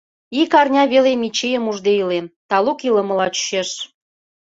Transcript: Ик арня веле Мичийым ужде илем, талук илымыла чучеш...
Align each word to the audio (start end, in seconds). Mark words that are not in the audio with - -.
Ик 0.41 0.51
арня 0.59 0.83
веле 0.91 1.11
Мичийым 1.21 1.65
ужде 1.71 1.91
илем, 2.01 2.25
талук 2.49 2.79
илымыла 2.87 3.27
чучеш... 3.35 3.69